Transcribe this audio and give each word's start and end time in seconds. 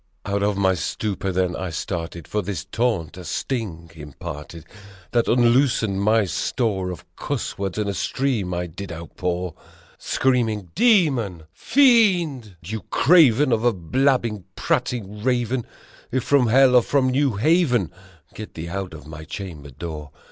Out 0.25 0.57
my 0.57 0.73
stupor 0.73 1.31
then 1.31 1.55
I 1.55 1.69
started 1.69 2.27
for 2.27 2.41
this 2.41 2.65
taunt 2.65 3.17
a 3.17 3.23
sting 3.23 3.91
imparted, 3.93 4.65
That 5.11 5.27
unloosed 5.27 5.87
my 5.87 6.25
store 6.25 6.89
of 6.89 7.05
cuss 7.15 7.59
words 7.59 7.77
and 7.77 7.87
a 7.87 7.93
stream 7.93 8.51
I 8.51 8.65
did 8.65 8.91
outpour! 8.91 9.53
Screaming, 9.99 10.71
"Demon! 10.73 11.43
Fiend! 11.53 12.55
You 12.63 12.81
Craven 12.89 13.51
of 13.51 13.63
a 13.63 13.73
blab 13.73 14.23
bing, 14.23 14.45
prating 14.55 15.21
Raven! 15.23 15.67
If 16.11 16.23
from 16.23 16.47
hell 16.47 16.75
or 16.75 16.81
from 16.81 17.09
New 17.11 17.35
Haven, 17.35 17.91
get 18.33 18.55
thee 18.55 18.69
out 18.69 19.05
my 19.05 19.23
chamber 19.23 19.69
door!" 19.69 20.09